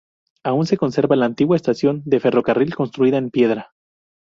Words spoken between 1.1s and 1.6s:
la antigua